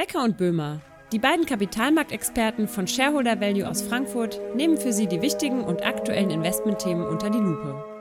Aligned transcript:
Becker 0.00 0.24
und 0.24 0.38
Böhmer, 0.38 0.80
die 1.12 1.18
beiden 1.18 1.44
Kapitalmarktexperten 1.44 2.68
von 2.68 2.88
Shareholder 2.88 3.38
Value 3.38 3.68
aus 3.68 3.82
Frankfurt, 3.82 4.40
nehmen 4.56 4.78
für 4.78 4.94
Sie 4.94 5.06
die 5.06 5.20
wichtigen 5.20 5.60
und 5.60 5.84
aktuellen 5.84 6.30
Investmentthemen 6.30 7.06
unter 7.06 7.28
die 7.28 7.36
Lupe. 7.36 7.99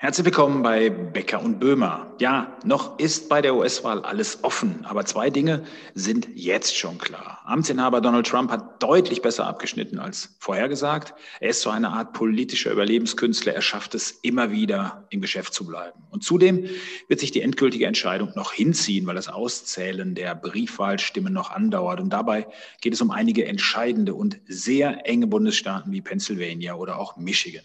Herzlich 0.00 0.26
willkommen 0.26 0.62
bei 0.62 0.90
Becker 0.90 1.42
und 1.42 1.58
Böhmer. 1.58 2.14
Ja, 2.20 2.56
noch 2.62 3.00
ist 3.00 3.28
bei 3.28 3.42
der 3.42 3.56
US-Wahl 3.56 4.04
alles 4.04 4.44
offen, 4.44 4.84
aber 4.84 5.04
zwei 5.04 5.28
Dinge 5.28 5.64
sind 5.92 6.28
jetzt 6.36 6.78
schon 6.78 6.98
klar. 6.98 7.40
Amtsinhaber 7.44 8.00
Donald 8.00 8.28
Trump 8.28 8.52
hat 8.52 8.80
deutlich 8.80 9.22
besser 9.22 9.48
abgeschnitten 9.48 9.98
als 9.98 10.36
vorhergesagt. 10.38 11.14
Er 11.40 11.50
ist 11.50 11.62
so 11.62 11.70
eine 11.70 11.88
Art 11.88 12.12
politischer 12.12 12.70
Überlebenskünstler. 12.70 13.54
Er 13.54 13.60
schafft 13.60 13.96
es 13.96 14.12
immer 14.22 14.52
wieder, 14.52 15.04
im 15.10 15.20
Geschäft 15.20 15.52
zu 15.52 15.66
bleiben. 15.66 16.04
Und 16.10 16.22
zudem 16.22 16.68
wird 17.08 17.18
sich 17.18 17.32
die 17.32 17.42
endgültige 17.42 17.86
Entscheidung 17.86 18.30
noch 18.36 18.52
hinziehen, 18.52 19.04
weil 19.04 19.16
das 19.16 19.28
Auszählen 19.28 20.14
der 20.14 20.36
Briefwahlstimmen 20.36 21.32
noch 21.32 21.50
andauert. 21.50 21.98
Und 21.98 22.10
dabei 22.10 22.46
geht 22.80 22.92
es 22.92 23.00
um 23.00 23.10
einige 23.10 23.46
entscheidende 23.46 24.14
und 24.14 24.38
sehr 24.46 25.08
enge 25.08 25.26
Bundesstaaten 25.26 25.90
wie 25.90 26.02
Pennsylvania 26.02 26.76
oder 26.76 27.00
auch 27.00 27.16
Michigan. 27.16 27.64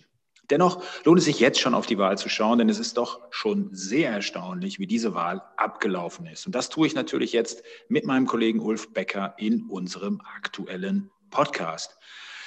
Dennoch 0.53 0.83
lohnt 1.03 1.17
es 1.17 1.25
sich 1.25 1.39
jetzt 1.39 1.59
schon 1.59 1.73
auf 1.73 1.87
die 1.87 1.97
Wahl 1.97 2.15
zu 2.15 2.29
schauen, 2.29 2.59
denn 2.59 2.69
es 2.69 2.77
ist 2.77 2.97
doch 2.97 3.21
schon 3.31 3.69
sehr 3.71 4.11
erstaunlich, 4.11 4.77
wie 4.77 4.85
diese 4.85 5.15
Wahl 5.15 5.41
abgelaufen 5.57 6.27
ist. 6.27 6.45
Und 6.45 6.53
das 6.53 6.69
tue 6.69 6.85
ich 6.85 6.93
natürlich 6.93 7.33
jetzt 7.33 7.63
mit 7.87 8.05
meinem 8.05 8.27
Kollegen 8.27 8.59
Ulf 8.59 8.93
Becker 8.93 9.33
in 9.39 9.63
unserem 9.63 10.21
aktuellen 10.21 11.09
Podcast. 11.31 11.97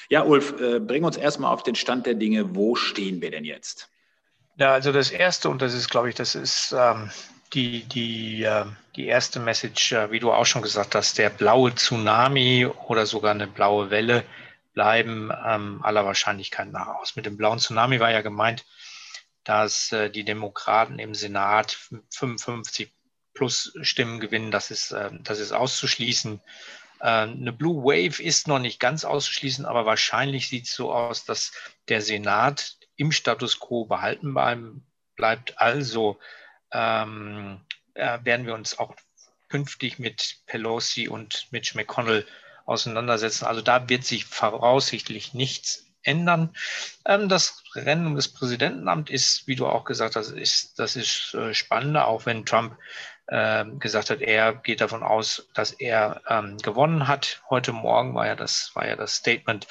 Ja, 0.08 0.22
Ulf, 0.22 0.54
äh, 0.60 0.78
bring 0.78 1.02
uns 1.02 1.16
erstmal 1.16 1.52
auf 1.52 1.64
den 1.64 1.74
Stand 1.74 2.06
der 2.06 2.14
Dinge. 2.14 2.54
Wo 2.54 2.76
stehen 2.76 3.20
wir 3.20 3.32
denn 3.32 3.44
jetzt? 3.44 3.88
Ja, 4.56 4.72
also 4.72 4.92
das 4.92 5.10
Erste, 5.10 5.48
und 5.48 5.60
das 5.60 5.74
ist, 5.74 5.90
glaube 5.90 6.08
ich, 6.08 6.14
das 6.14 6.36
ist 6.36 6.72
ähm, 6.78 7.10
die, 7.54 7.82
die, 7.88 8.44
äh, 8.44 8.66
die 8.94 9.06
erste 9.06 9.40
Message, 9.40 9.90
äh, 9.90 10.12
wie 10.12 10.20
du 10.20 10.30
auch 10.30 10.46
schon 10.46 10.62
gesagt 10.62 10.94
hast, 10.94 11.18
der 11.18 11.30
blaue 11.30 11.74
Tsunami 11.74 12.68
oder 12.86 13.04
sogar 13.04 13.32
eine 13.32 13.48
blaue 13.48 13.90
Welle 13.90 14.22
bleiben 14.76 15.32
ähm, 15.44 15.80
aller 15.82 16.04
Wahrscheinlichkeit 16.04 16.70
nach 16.70 16.88
aus. 16.88 17.16
Mit 17.16 17.24
dem 17.24 17.38
blauen 17.38 17.58
Tsunami 17.58 17.98
war 17.98 18.10
ja 18.10 18.20
gemeint, 18.20 18.66
dass 19.42 19.90
äh, 19.90 20.10
die 20.10 20.22
Demokraten 20.22 20.98
im 20.98 21.14
Senat 21.14 21.78
55 22.10 22.92
plus 23.32 23.72
Stimmen 23.80 24.20
gewinnen. 24.20 24.50
Das 24.50 24.70
ist, 24.70 24.92
äh, 24.92 25.10
das 25.22 25.40
ist 25.40 25.52
auszuschließen. 25.52 26.42
Äh, 27.00 27.06
eine 27.06 27.54
Blue 27.54 27.84
Wave 27.84 28.22
ist 28.22 28.48
noch 28.48 28.58
nicht 28.58 28.78
ganz 28.78 29.06
auszuschließen, 29.06 29.64
aber 29.64 29.86
wahrscheinlich 29.86 30.48
sieht 30.48 30.66
es 30.66 30.74
so 30.74 30.92
aus, 30.92 31.24
dass 31.24 31.52
der 31.88 32.02
Senat 32.02 32.76
im 32.96 33.12
Status 33.12 33.58
quo 33.58 33.86
behalten 33.86 34.34
bleibt. 35.14 35.58
Also 35.58 36.18
ähm, 36.70 37.62
äh, 37.94 38.18
werden 38.24 38.44
wir 38.44 38.52
uns 38.52 38.78
auch 38.78 38.94
künftig 39.48 39.98
mit 39.98 40.40
Pelosi 40.44 41.08
und 41.08 41.46
Mitch 41.50 41.72
McConnell 41.78 42.26
auseinandersetzen. 42.66 43.46
Also 43.46 43.62
da 43.62 43.88
wird 43.88 44.04
sich 44.04 44.26
voraussichtlich 44.26 45.32
nichts 45.34 45.86
ändern. 46.02 46.54
Ähm, 47.04 47.28
das 47.28 47.62
Rennen 47.74 48.06
um 48.06 48.16
das 48.16 48.28
Präsidentenamt 48.28 49.10
ist, 49.10 49.46
wie 49.46 49.56
du 49.56 49.66
auch 49.66 49.84
gesagt 49.84 50.16
hast, 50.16 50.30
ist, 50.30 50.78
das 50.78 50.96
ist 50.96 51.34
äh, 51.34 51.54
spannender, 51.54 52.06
auch 52.06 52.26
wenn 52.26 52.46
Trump 52.46 52.76
äh, 53.26 53.64
gesagt 53.78 54.10
hat, 54.10 54.20
er 54.20 54.54
geht 54.54 54.80
davon 54.80 55.02
aus, 55.02 55.48
dass 55.54 55.72
er 55.72 56.22
ähm, 56.28 56.58
gewonnen 56.58 57.08
hat. 57.08 57.42
Heute 57.50 57.72
Morgen 57.72 58.14
war 58.14 58.26
ja 58.26 58.36
das, 58.36 58.70
war 58.74 58.86
ja 58.86 58.96
das 58.96 59.16
Statement. 59.16 59.66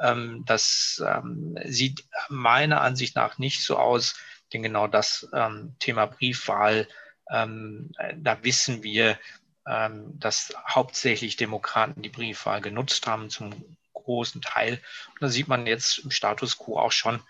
Ähm, 0.00 0.44
das 0.46 1.02
ähm, 1.06 1.58
sieht 1.64 2.04
meiner 2.28 2.80
Ansicht 2.80 3.16
nach 3.16 3.38
nicht 3.38 3.62
so 3.64 3.76
aus, 3.76 4.14
denn 4.52 4.62
genau 4.62 4.86
das 4.86 5.28
ähm, 5.32 5.74
Thema 5.78 6.06
Briefwahl, 6.06 6.86
ähm, 7.30 7.90
da 8.16 8.42
wissen 8.44 8.82
wir, 8.82 9.10
ähm, 9.12 9.18
dass 9.64 10.52
hauptsächlich 10.68 11.36
Demokraten 11.36 12.02
die 12.02 12.08
Briefwahl 12.08 12.60
genutzt 12.60 13.06
haben 13.06 13.30
zum 13.30 13.76
großen 13.92 14.42
Teil. 14.42 14.80
Und 15.08 15.22
da 15.22 15.28
sieht 15.28 15.48
man 15.48 15.66
jetzt 15.66 15.98
im 15.98 16.10
Status 16.10 16.58
quo 16.58 16.78
auch 16.78 16.92
schon, 16.92 17.20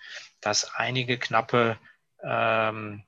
dass 0.40 0.74
einige 0.74 1.18
knappe 1.18 1.78
ähm, 2.22 3.02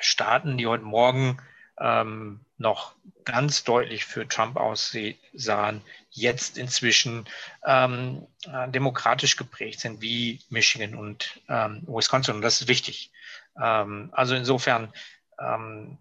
Staaten, 0.00 0.58
die 0.58 0.66
heute 0.66 0.84
Morgen 0.84 1.40
ähm, 1.78 2.44
noch 2.56 2.94
ganz 3.24 3.64
deutlich 3.64 4.04
für 4.04 4.28
Trump 4.28 4.56
aussahen, 4.56 5.82
jetzt 6.10 6.58
inzwischen 6.58 7.26
ähm, 7.64 8.26
demokratisch 8.68 9.36
geprägt 9.36 9.80
sind, 9.80 10.00
wie 10.00 10.40
Michigan 10.50 10.94
und 10.94 11.40
ähm, 11.48 11.82
Wisconsin. 11.86 12.36
Und 12.36 12.42
das 12.42 12.60
ist 12.60 12.68
wichtig. 12.68 13.10
Ähm, 13.60 14.10
also 14.12 14.34
insofern 14.34 14.92
ähm, 15.38 15.98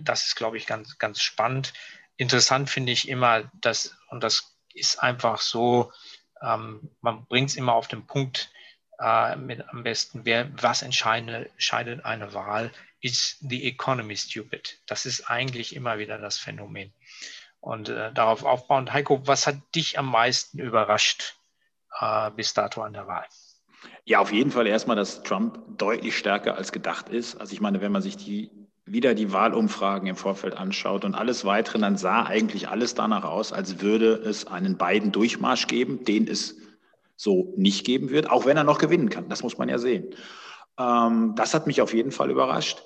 das 0.00 0.26
ist, 0.26 0.36
glaube 0.36 0.56
ich, 0.56 0.66
ganz, 0.66 0.98
ganz 0.98 1.20
spannend. 1.20 1.72
Interessant 2.16 2.70
finde 2.70 2.92
ich 2.92 3.08
immer, 3.08 3.50
dass, 3.54 3.96
und 4.08 4.22
das 4.22 4.56
ist 4.74 5.02
einfach 5.02 5.40
so, 5.40 5.92
ähm, 6.42 6.90
man 7.00 7.26
bringt 7.26 7.50
es 7.50 7.56
immer 7.56 7.74
auf 7.74 7.88
den 7.88 8.06
Punkt 8.06 8.50
äh, 8.98 9.36
mit 9.36 9.68
am 9.68 9.82
besten, 9.82 10.24
wer, 10.24 10.50
was 10.62 10.82
entscheidet, 10.82 11.50
eine 12.04 12.34
Wahl, 12.34 12.72
ist 13.00 13.38
the 13.40 13.66
economy 13.66 14.16
stupid. 14.16 14.80
Das 14.86 15.06
ist 15.06 15.28
eigentlich 15.28 15.74
immer 15.74 15.98
wieder 15.98 16.18
das 16.18 16.38
Phänomen. 16.38 16.92
Und 17.60 17.88
äh, 17.88 18.12
darauf 18.12 18.44
aufbauend, 18.44 18.92
Heiko, 18.92 19.26
was 19.26 19.46
hat 19.46 19.56
dich 19.74 19.98
am 19.98 20.10
meisten 20.10 20.58
überrascht 20.58 21.36
äh, 22.00 22.30
bis 22.30 22.54
dato 22.54 22.82
an 22.82 22.92
der 22.92 23.06
Wahl? 23.06 23.26
Ja, 24.04 24.20
auf 24.20 24.32
jeden 24.32 24.50
Fall 24.50 24.66
erstmal, 24.66 24.96
dass 24.96 25.22
Trump 25.22 25.78
deutlich 25.78 26.16
stärker 26.16 26.56
als 26.56 26.72
gedacht 26.72 27.08
ist. 27.08 27.36
Also 27.36 27.52
ich 27.52 27.60
meine, 27.60 27.80
wenn 27.80 27.92
man 27.92 28.02
sich 28.02 28.16
die 28.16 28.50
wieder 28.92 29.14
die 29.14 29.32
Wahlumfragen 29.32 30.06
im 30.06 30.16
Vorfeld 30.16 30.56
anschaut 30.56 31.04
und 31.04 31.14
alles 31.14 31.44
weitere, 31.46 31.78
dann 31.78 31.96
sah 31.96 32.24
eigentlich 32.24 32.68
alles 32.68 32.94
danach 32.94 33.24
aus, 33.24 33.52
als 33.52 33.80
würde 33.80 34.14
es 34.14 34.46
einen 34.46 34.76
beiden 34.76 35.12
Durchmarsch 35.12 35.66
geben, 35.66 36.04
den 36.04 36.28
es 36.28 36.56
so 37.16 37.54
nicht 37.56 37.86
geben 37.86 38.10
wird, 38.10 38.30
auch 38.30 38.44
wenn 38.44 38.56
er 38.56 38.64
noch 38.64 38.78
gewinnen 38.78 39.08
kann. 39.08 39.28
Das 39.28 39.42
muss 39.42 39.56
man 39.56 39.68
ja 39.68 39.78
sehen. 39.78 40.14
Ähm, 40.78 41.34
das 41.36 41.54
hat 41.54 41.66
mich 41.66 41.80
auf 41.80 41.94
jeden 41.94 42.12
Fall 42.12 42.30
überrascht. 42.30 42.82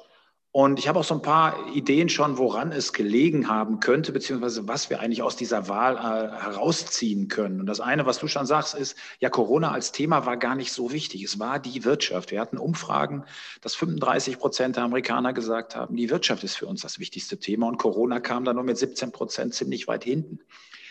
Und 0.57 0.79
ich 0.79 0.89
habe 0.89 0.99
auch 0.99 1.05
so 1.05 1.13
ein 1.13 1.21
paar 1.21 1.69
Ideen 1.75 2.09
schon, 2.09 2.39
woran 2.39 2.73
es 2.73 2.95
gelegen 2.95 3.47
haben 3.47 3.79
könnte, 3.79 4.11
beziehungsweise 4.11 4.67
was 4.67 4.89
wir 4.89 5.01
eigentlich 5.01 5.21
aus 5.21 5.37
dieser 5.37 5.69
Wahl 5.69 5.97
äh, 5.97 6.45
herausziehen 6.45 7.29
können. 7.29 7.61
Und 7.61 7.67
das 7.67 7.81
eine, 7.81 8.07
was 8.07 8.17
du 8.21 8.27
schon 8.27 8.47
sagst, 8.47 8.75
ist, 8.75 8.97
ja, 9.21 9.29
Corona 9.29 9.73
als 9.73 9.93
Thema 9.93 10.25
war 10.25 10.39
gar 10.39 10.55
nicht 10.55 10.73
so 10.73 10.93
wichtig. 10.93 11.23
Es 11.25 11.39
war 11.39 11.59
die 11.59 11.85
Wirtschaft. 11.85 12.31
Wir 12.31 12.41
hatten 12.41 12.57
Umfragen, 12.57 13.27
dass 13.61 13.75
35 13.75 14.39
Prozent 14.39 14.77
der 14.77 14.85
Amerikaner 14.85 15.35
gesagt 15.35 15.77
haben, 15.77 15.95
die 15.95 16.09
Wirtschaft 16.09 16.43
ist 16.43 16.57
für 16.57 16.67
uns 16.67 16.81
das 16.81 16.99
wichtigste 16.99 17.39
Thema. 17.39 17.69
Und 17.69 17.77
Corona 17.77 18.19
kam 18.19 18.47
dann 18.47 18.57
nur 18.57 18.65
mit 18.65 18.79
17 18.79 19.13
Prozent 19.13 19.53
ziemlich 19.53 19.87
weit 19.89 20.05
hinten. 20.05 20.39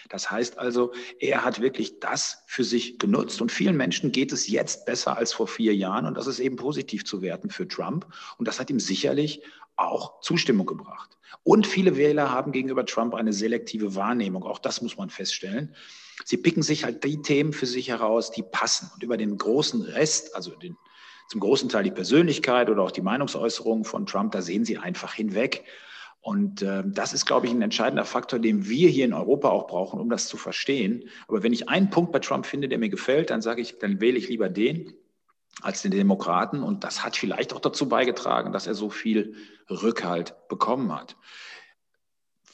Das 0.10 0.30
heißt 0.30 0.58
also, 0.58 0.94
er 1.20 1.44
hat 1.44 1.62
wirklich 1.62 2.00
das 2.00 2.44
für 2.48 2.64
sich 2.64 3.00
genutzt 3.00 3.42
und 3.42 3.52
vielen 3.52 3.76
Menschen 3.76 4.12
geht 4.12 4.32
es 4.32 4.48
jetzt 4.48 4.86
besser 4.86 5.18
als 5.18 5.34
vor 5.34 5.48
vier 5.48 5.76
Jahren 5.76 6.06
und 6.06 6.16
das 6.16 6.28
ist 6.28 6.40
eben 6.40 6.56
positiv 6.56 7.06
zu 7.06 7.22
werten 7.22 7.50
für 7.50 7.68
Trump 7.68 8.06
und 8.38 8.48
das 8.48 8.60
hat 8.60 8.70
ihm 8.70 8.80
sicherlich 8.80 9.42
auch 9.76 10.22
Zustimmung 10.22 10.66
gebracht. 10.66 11.18
Und 11.44 11.68
viele 11.68 11.98
Wähler 11.98 12.32
haben 12.32 12.52
gegenüber 12.52 12.86
Trump 12.86 13.14
eine 13.14 13.34
selektive 13.34 13.96
Wahrnehmung, 13.96 14.44
auch 14.44 14.60
das 14.60 14.82
muss 14.82 14.98
man 14.98 15.10
feststellen. 15.10 15.76
Sie 16.24 16.38
picken 16.38 16.64
sich 16.64 16.86
halt 16.86 17.04
die 17.04 17.22
Themen 17.22 17.52
für 17.52 17.66
sich 17.66 17.90
heraus, 17.90 18.32
die 18.32 18.44
passen 18.44 18.90
und 18.94 19.04
über 19.04 19.18
den 19.18 19.38
großen 19.38 19.82
Rest, 19.82 20.36
also 20.36 20.52
den, 20.52 20.78
zum 21.28 21.42
großen 21.42 21.68
Teil 21.70 21.84
die 21.84 21.92
Persönlichkeit 21.92 22.70
oder 22.70 22.84
auch 22.84 22.92
die 22.92 23.02
Meinungsäußerungen 23.02 23.84
von 23.84 24.06
Trump, 24.06 24.32
da 24.32 24.42
sehen 24.42 24.64
sie 24.64 24.78
einfach 24.78 25.14
hinweg. 25.14 25.66
Und 26.26 26.64
äh, 26.64 26.82
das 26.84 27.14
ist, 27.14 27.28
glaube 27.28 27.46
ich, 27.46 27.54
ein 27.54 27.62
entscheidender 27.62 28.04
Faktor, 28.04 28.40
den 28.40 28.68
wir 28.68 28.90
hier 28.90 29.06
in 29.06 29.14
Europa 29.14 29.50
auch 29.50 29.68
brauchen, 29.68 30.00
um 30.00 30.10
das 30.10 30.28
zu 30.28 30.38
verstehen. 30.38 31.08
Aber 31.28 31.44
wenn 31.44 31.54
ich 31.54 31.70
einen 31.70 31.92
Punkt 31.92 32.12
bei 32.12 32.18
Trump 32.18 32.48
finde, 32.48 32.68
der 32.68 32.80
mir 32.80 32.90
gefällt, 32.90 33.30
dann 33.30 33.44
sage 33.44 33.62
ich, 33.62 33.78
dann 33.78 34.02
wähle 34.02 34.18
ich 34.18 34.28
lieber 34.28 34.50
den 34.50 34.92
als 35.62 35.84
den 35.84 35.92
Demokraten. 35.92 36.64
Und 36.64 36.84
das 36.84 37.04
hat 37.04 37.16
vielleicht 37.16 37.54
auch 37.54 37.60
dazu 37.60 37.88
beigetragen, 37.88 38.52
dass 38.54 38.66
er 38.66 38.74
so 38.74 38.90
viel 38.90 39.36
Rückhalt 39.70 40.34
bekommen 40.50 40.92
hat. 40.92 41.16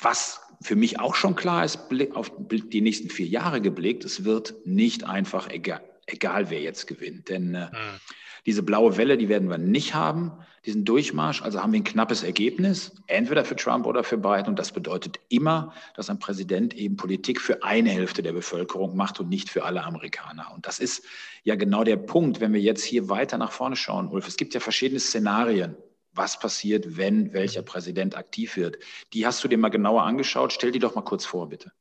Was 0.02 0.42
für 0.62 0.76
mich 0.76 1.00
auch 1.00 1.16
schon 1.16 1.38
klar 1.38 1.64
ist, 1.64 1.80
auf 2.14 2.30
die 2.42 2.82
nächsten 2.82 3.10
vier 3.10 3.28
Jahre 3.28 3.62
geblickt, 3.62 4.04
es 4.04 4.26
wird 4.26 4.54
nicht 4.66 5.06
einfach 5.06 5.50
egal, 5.50 5.82
egal 6.08 6.50
wer 6.50 6.60
jetzt 6.60 6.88
gewinnt. 6.88 7.30
Denn 7.30 7.56
äh, 7.56 7.70
hm. 7.72 8.00
Diese 8.46 8.64
blaue 8.64 8.98
Welle, 8.98 9.18
die 9.18 9.30
werden 9.30 9.50
wir 9.50 9.58
nicht 9.58 9.94
haben, 9.94 10.32
diesen 10.66 10.86
Durchmarsch. 10.86 11.42
Also 11.42 11.62
haben 11.62 11.74
wir 11.74 11.80
ein 11.80 11.84
knappes 11.84 12.24
Ergebnis, 12.24 12.92
entweder 13.08 13.46
für 13.46 13.56
Trump 13.56 13.86
oder 13.86 14.04
für 14.04 14.18
Biden. 14.18 14.48
Und 14.48 14.60
das 14.60 14.72
bedeutet 14.72 15.20
immer, 15.30 15.74
dass 15.96 16.10
ein 16.10 16.20
Präsident 16.20 16.74
eben 16.74 16.98
Politik 16.98 17.40
für 17.40 17.64
eine 17.64 17.90
Hälfte 17.90 18.24
der 18.24 18.34
Bevölkerung 18.34 18.96
macht 18.96 19.20
und 19.20 19.30
nicht 19.30 19.50
für 19.50 19.64
alle 19.64 19.84
Amerikaner. 19.84 20.52
Und 20.54 20.66
das 20.68 20.80
ist 20.80 21.04
ja 21.44 21.56
genau 21.56 21.84
der 21.84 21.98
Punkt, 21.98 22.40
wenn 22.40 22.54
wir 22.54 22.62
jetzt 22.62 22.84
hier 22.84 23.10
weiter 23.10 23.38
nach 23.38 23.52
vorne 23.52 23.76
schauen, 23.76 24.10
Ulf. 24.10 24.28
Es 24.28 24.38
gibt 24.38 24.54
ja 24.54 24.60
verschiedene 24.60 25.00
Szenarien 25.00 25.76
was 26.14 26.40
passiert, 26.40 26.98
wenn 26.98 27.34
welcher 27.34 27.62
Präsident 27.62 28.18
aktiv 28.18 28.58
wird. 28.58 28.78
Die 29.14 29.26
hast 29.26 29.44
du 29.44 29.48
dir 29.48 29.58
mal 29.58 29.70
genauer 29.70 30.04
angeschaut. 30.04 30.54
Stell 30.54 30.72
die 30.72 30.80
doch 30.80 30.96
mal 30.96 31.04
kurz 31.04 31.26
vor, 31.26 31.50
bitte. 31.50 31.72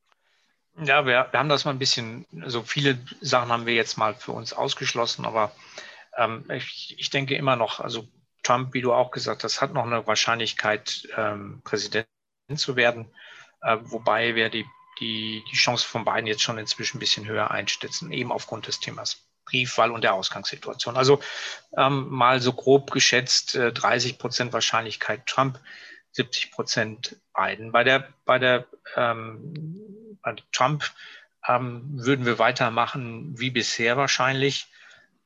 Ja, 0.82 1.04
wir, 1.04 1.26
wir 1.30 1.38
haben 1.38 1.48
das 1.48 1.64
mal 1.64 1.72
ein 1.72 1.78
bisschen, 1.78 2.26
so 2.46 2.62
viele 2.62 2.98
Sachen 3.20 3.50
haben 3.50 3.66
wir 3.66 3.74
jetzt 3.74 3.98
mal 3.98 4.14
für 4.14 4.32
uns 4.32 4.52
ausgeschlossen, 4.52 5.24
aber 5.24 5.52
ähm, 6.20 6.44
ich, 6.50 6.94
ich, 6.98 7.10
denke 7.10 7.34
immer 7.34 7.56
noch, 7.56 7.80
also 7.80 8.08
Trump, 8.42 8.74
wie 8.74 8.80
du 8.80 8.92
auch 8.92 9.10
gesagt 9.10 9.44
hast, 9.44 9.60
hat 9.60 9.72
noch 9.72 9.84
eine 9.84 10.06
Wahrscheinlichkeit, 10.06 11.08
ähm, 11.16 11.62
Präsident 11.64 12.06
zu 12.56 12.76
werden, 12.76 13.12
äh, 13.62 13.78
wobei 13.80 14.34
wir 14.34 14.50
die, 14.50 14.66
die, 15.00 15.42
die 15.50 15.56
Chance 15.56 15.86
von 15.86 16.04
beiden 16.04 16.26
jetzt 16.26 16.42
schon 16.42 16.58
inzwischen 16.58 16.98
ein 16.98 17.00
bisschen 17.00 17.26
höher 17.26 17.50
einstützen, 17.50 18.12
eben 18.12 18.32
aufgrund 18.32 18.66
des 18.66 18.80
Themas 18.80 19.26
Briefwahl 19.46 19.90
und 19.90 20.04
der 20.04 20.14
Ausgangssituation. 20.14 20.96
Also 20.96 21.20
ähm, 21.76 22.08
mal 22.08 22.40
so 22.40 22.52
grob 22.52 22.90
geschätzt 22.90 23.54
äh, 23.54 23.72
30 23.72 24.18
Prozent 24.18 24.52
Wahrscheinlichkeit 24.52 25.26
Trump, 25.26 25.58
70 26.12 26.50
Prozent 26.50 27.16
Biden. 27.34 27.72
Bei 27.72 27.84
der, 27.84 28.08
bei 28.24 28.38
der 28.38 28.66
ähm, 28.96 29.54
bei 30.22 30.36
Trump 30.52 30.84
ähm, 31.48 31.82
würden 31.94 32.26
wir 32.26 32.38
weitermachen 32.38 33.38
wie 33.38 33.50
bisher 33.50 33.96
wahrscheinlich 33.96 34.68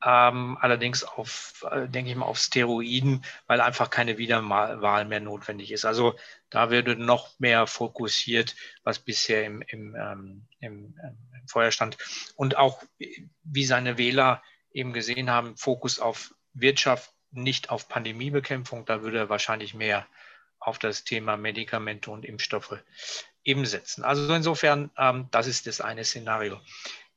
ähm, 0.05 0.59
allerdings 0.61 1.03
auf, 1.03 1.65
äh, 1.71 1.89
denke 1.89 2.11
ich 2.11 2.17
mal, 2.17 2.27
auf 2.27 2.39
Steroiden, 2.39 3.25
weil 3.47 3.61
einfach 3.61 3.89
keine 3.89 4.19
Wiederwahl 4.19 5.05
mehr 5.07 5.21
notwendig 5.21 5.73
ist. 5.73 5.85
Also 5.85 6.15
da 6.51 6.71
würde 6.71 6.97
noch 6.97 7.39
mehr 7.39 7.67
fokussiert, 7.67 8.55
was 8.83 8.99
bisher 8.99 9.45
im, 9.45 9.63
im, 9.63 9.97
ähm, 9.97 10.47
im, 10.61 10.95
ähm, 11.03 11.19
im 11.41 11.49
Feuer 11.49 11.71
stand. 11.71 11.97
Und 12.37 12.57
auch, 12.57 12.83
wie 12.99 13.65
seine 13.65 13.97
Wähler 13.97 14.43
eben 14.71 14.93
gesehen 14.93 15.31
haben, 15.31 15.57
Fokus 15.57 15.99
auf 15.99 16.35
Wirtschaft, 16.53 17.11
nicht 17.31 17.71
auf 17.71 17.89
Pandemiebekämpfung. 17.89 18.85
Da 18.85 19.03
würde 19.03 19.19
er 19.19 19.29
wahrscheinlich 19.31 19.73
mehr 19.73 20.07
auf 20.59 20.79
das 20.79 21.05
Thema 21.05 21.37
Medikamente 21.37 22.11
und 22.11 22.25
Impfstoffe 22.25 22.79
eben 23.43 23.65
setzen. 23.65 24.05
Also 24.05 24.33
insofern, 24.35 24.91
ähm, 24.99 25.29
das 25.31 25.47
ist 25.47 25.67
das 25.67 25.81
eine 25.81 26.05
Szenario. 26.05 26.61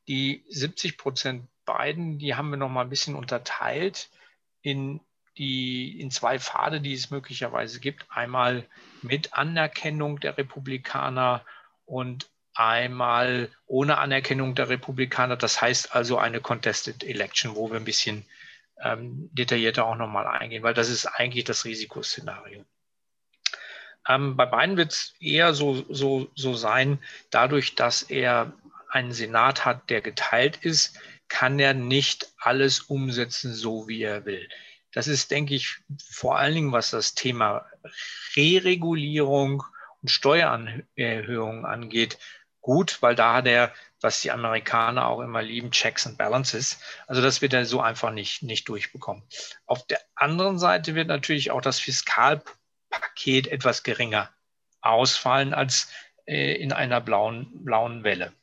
Die 0.07 0.45
70 0.50 0.98
Prozent 0.98 1.48
beiden, 1.68 2.18
die 2.18 2.34
haben 2.34 2.50
wir 2.50 2.58
noch 2.58 2.69
mal 2.69 2.81
ein 2.81 2.90
bisschen 2.90 3.16
unterteilt 3.16 4.10
in 4.64 5.00
die 5.38 6.02
in 6.02 6.10
zwei 6.10 6.40
Pfade, 6.40 6.81
die 6.81 6.94
es 6.94 7.12
möglicherweise 7.12 7.80
gibt. 7.80 8.08
Einmal 8.10 8.66
mit 9.04 9.34
Anerkennung 9.34 10.19
der 10.19 10.36
Republikaner 10.38 11.46
und 11.86 12.28
einmal 12.56 13.52
ohne 13.68 14.00
Anerkennung 14.00 14.56
der 14.56 14.69
Republikaner. 14.69 15.38
Das 15.38 15.62
heißt 15.62 15.96
also 15.96 16.18
eine 16.18 16.42
Contested 16.42 17.04
Election, 17.04 17.56
wo 17.56 17.70
wir 17.70 17.78
ein 17.78 17.86
bisschen 17.86 18.25
ähm, 18.81 19.30
detaillierter 19.31 19.86
auch 19.86 19.96
nochmal 19.96 20.25
eingehen, 20.25 20.63
weil 20.63 20.74
das 20.74 20.90
ist 20.90 21.06
eigentlich 21.06 21.44
das 21.44 21.66
Risikoszenario. 21.66 22.66
Ähm, 24.08 24.38
bei 24.38 24.46
beiden 24.46 24.78
wird 24.78 24.94
es 24.94 25.16
eher 25.20 25.54
so, 25.54 25.86
so, 25.94 26.31
so 26.34 26.56
sein, 26.56 27.00
dadurch, 27.30 27.75
dass 27.75 28.04
er 28.04 28.54
einen 28.90 29.12
Senat 29.12 29.66
hat, 29.66 29.90
der 29.90 30.02
geteilt 30.02 30.58
ist, 30.58 30.98
kann 31.27 31.59
er 31.59 31.74
nicht 31.74 32.33
alles 32.38 32.79
umsetzen, 32.81 33.53
so 33.53 33.88
wie 33.88 34.03
er 34.03 34.25
will. 34.25 34.47
Das 34.94 35.07
ist, 35.07 35.31
denke 35.31 35.56
ich, 35.56 35.77
vor 36.09 36.38
allen 36.38 36.56
Dingen, 36.56 36.71
was 36.71 36.91
das 36.91 37.13
Thema 37.13 37.65
Re-Regulierung 38.35 39.63
und 40.01 40.09
Steuererhöhungen 40.09 41.65
angeht, 41.65 42.18
gut, 42.62 43.01
weil 43.01 43.15
da 43.15 43.33
hat 43.33 43.47
er, 43.47 43.74
was 44.01 44.21
die 44.21 44.31
Amerikaner 44.31 45.07
auch 45.07 45.21
immer 45.21 45.41
lieben, 45.41 45.71
Checks 45.71 46.06
and 46.06 46.18
Balances. 46.18 46.79
Also 47.07 47.21
das 47.21 47.41
wird 47.41 47.53
er 47.53 47.65
so 47.65 47.81
einfach 47.81 48.12
nicht, 48.12 48.44
nicht 48.44 48.68
durchbekommen. 48.69 49.24
Auf 49.65 49.85
der 49.88 50.00
anderen 50.15 50.59
Seite 50.59 50.95
wird 50.95 51.07
natürlich 51.07 51.51
auch 51.51 51.62
das 51.62 51.79
Fiskalpaket 51.79 53.47
etwas 53.47 53.83
geringer 53.83 54.29
ausfallen 54.81 55.53
als 55.53 55.89
äh, 56.25 56.56
in 56.56 56.74
einer 56.74 57.01
blauen, 57.01 57.50
blauen 57.63 58.03
Welle. 58.03 58.33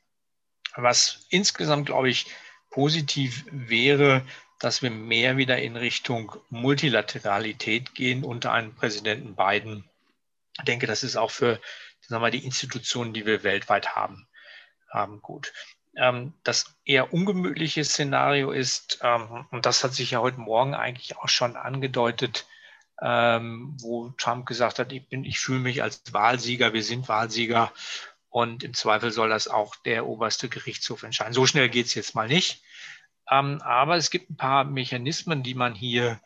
Was 0.77 1.27
insgesamt, 1.31 1.87
glaube 1.87 2.11
ich, 2.11 2.27
positiv 2.75 3.45
wäre, 3.53 4.23
dass 4.59 4.83
wir 4.83 4.91
mehr 4.91 5.37
wieder 5.37 5.59
in 5.59 5.77
Richtung 5.77 6.35
Multilateralität 6.51 7.95
gehen 7.95 8.25
unter 8.25 8.53
einem 8.53 8.75
Präsidenten 8.75 9.37
Biden. 9.37 9.85
Ich 10.59 10.65
denke, 10.65 10.89
das 10.89 11.05
ist 11.05 11.15
auch 11.15 11.31
für 11.31 11.61
sagen 12.09 12.23
wir, 12.23 12.31
die 12.33 12.45
Institutionen, 12.45 13.15
die 13.15 13.27
wir 13.27 13.45
weltweit 13.45 13.95
haben, 13.95 14.27
haben 14.91 15.23
gut. 15.23 15.53
Ähm, 15.97 16.33
das 16.43 16.75
eher 16.85 17.13
ungemütliche 17.15 17.85
Szenario 17.85 18.51
ist, 18.51 18.99
ähm, 19.03 19.47
und 19.53 19.67
das 19.67 19.85
hat 19.85 19.95
sich 19.95 20.11
ja 20.11 20.19
heute 20.19 20.41
Morgen 20.41 20.75
eigentlich 20.75 21.17
auch 21.17 21.29
schon 21.29 21.55
angedeutet, 21.57 22.47
ähm, 23.01 23.77
wo 23.81 24.09
Trump 24.19 24.47
gesagt 24.47 24.81
hat, 24.81 24.91
ich, 24.93 25.09
bin, 25.09 25.25
ich 25.25 25.39
fühle 25.39 25.61
mich 25.61 25.81
als 25.81 26.03
Wahlsieger, 26.13 26.73
wir 26.73 26.83
sind 26.83 27.09
Wahlsieger 27.09 27.73
und 28.35 28.65
im 28.65 28.75
Zweifel 28.75 29.13
soll 29.13 29.29
das 29.29 29.47
auch 29.47 29.77
der 29.77 30.09
oberste 30.09 30.49
Gerichtshof 30.49 31.05
entscheiden. 31.05 31.33
So 31.33 31.47
schnell 31.47 31.69
geht 31.69 31.87
es 31.87 31.95
jetzt 31.95 32.17
mal 32.17 32.27
nicht. 32.27 32.65
Ähm, 33.31 33.63
aber 33.63 33.95
es 33.95 34.11
gibt 34.11 34.29
ein 34.29 34.37
paar 34.37 34.65
Mechanismen, 34.65 35.45
die 35.45 35.55
man 35.55 35.73
hier 35.73 36.21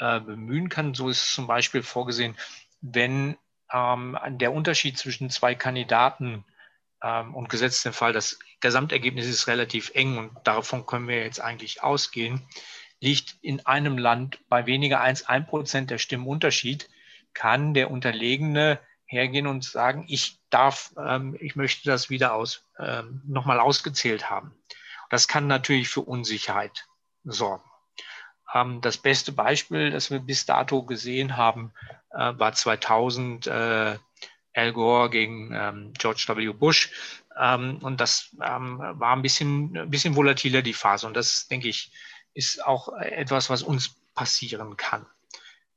äh, 0.00 0.18
bemühen 0.18 0.68
kann. 0.68 0.94
So 0.94 1.08
ist 1.08 1.32
zum 1.32 1.46
Beispiel 1.46 1.84
vorgesehen, 1.84 2.36
wenn 2.80 3.36
ähm, 3.72 4.18
der 4.30 4.52
Unterschied 4.52 4.98
zwischen 4.98 5.30
zwei 5.30 5.54
Kandidaten 5.54 6.44
ähm, 7.00 7.36
und 7.36 7.50
gesetzt 7.50 7.84
den 7.84 7.92
Fall, 7.92 8.12
das 8.12 8.40
Gesamtergebnis 8.58 9.28
ist 9.28 9.46
relativ 9.46 9.92
eng 9.94 10.18
und 10.18 10.32
davon 10.42 10.86
können 10.86 11.06
wir 11.06 11.22
jetzt 11.22 11.40
eigentlich 11.40 11.84
ausgehen, 11.84 12.48
liegt 12.98 13.36
in 13.42 13.64
einem 13.64 13.96
Land 13.96 14.40
bei 14.48 14.66
weniger 14.66 15.02
als 15.02 15.28
ein 15.28 15.46
Prozent 15.46 15.92
der 15.92 15.98
Stimmen 15.98 16.26
Unterschied, 16.26 16.90
kann 17.32 17.74
der 17.74 17.92
Unterlegene 17.92 18.80
hergehen 19.06 19.46
und 19.46 19.64
sagen, 19.64 20.04
ich 20.08 20.38
darf, 20.50 20.92
ähm, 20.98 21.36
ich 21.40 21.56
möchte 21.56 21.88
das 21.88 22.10
wieder 22.10 22.34
aus, 22.34 22.64
ähm, 22.78 23.22
nochmal 23.26 23.60
ausgezählt 23.60 24.30
haben. 24.30 24.54
Das 25.10 25.28
kann 25.28 25.46
natürlich 25.46 25.88
für 25.88 26.00
Unsicherheit 26.00 26.86
sorgen. 27.24 27.64
Ähm, 28.52 28.80
das 28.80 28.98
beste 28.98 29.32
Beispiel, 29.32 29.90
das 29.90 30.10
wir 30.10 30.20
bis 30.20 30.46
dato 30.46 30.84
gesehen 30.84 31.36
haben, 31.36 31.72
äh, 32.10 32.32
war 32.38 32.52
2000 32.52 33.46
äh, 33.46 33.98
Al 34.56 34.72
Gore 34.72 35.10
gegen 35.10 35.52
ähm, 35.52 35.92
George 35.98 36.24
W. 36.28 36.52
Bush. 36.52 36.90
Ähm, 37.36 37.78
und 37.82 38.00
das 38.00 38.30
ähm, 38.42 38.78
war 38.78 39.16
ein 39.16 39.22
bisschen, 39.22 39.76
ein 39.76 39.90
bisschen 39.90 40.14
volatiler, 40.14 40.62
die 40.62 40.72
Phase. 40.72 41.06
Und 41.06 41.14
das, 41.14 41.48
denke 41.48 41.68
ich, 41.68 41.90
ist 42.32 42.64
auch 42.64 42.88
etwas, 42.96 43.50
was 43.50 43.62
uns 43.62 43.96
passieren 44.14 44.76
kann 44.76 45.06